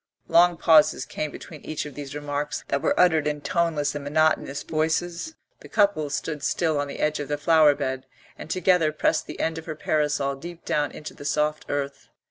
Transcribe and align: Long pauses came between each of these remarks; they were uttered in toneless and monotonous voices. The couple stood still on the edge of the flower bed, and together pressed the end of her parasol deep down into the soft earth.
Long 0.27 0.57
pauses 0.57 1.05
came 1.05 1.29
between 1.29 1.61
each 1.61 1.85
of 1.85 1.93
these 1.93 2.15
remarks; 2.15 2.63
they 2.69 2.77
were 2.77 2.99
uttered 2.99 3.27
in 3.27 3.39
toneless 3.39 3.93
and 3.93 4.03
monotonous 4.03 4.63
voices. 4.63 5.35
The 5.59 5.69
couple 5.69 6.09
stood 6.09 6.41
still 6.41 6.79
on 6.79 6.87
the 6.87 6.99
edge 6.99 7.19
of 7.19 7.27
the 7.27 7.37
flower 7.37 7.75
bed, 7.75 8.07
and 8.35 8.49
together 8.49 8.91
pressed 8.91 9.27
the 9.27 9.39
end 9.39 9.59
of 9.59 9.67
her 9.67 9.75
parasol 9.75 10.37
deep 10.37 10.65
down 10.65 10.89
into 10.91 11.13
the 11.13 11.23
soft 11.23 11.67
earth. 11.69 12.07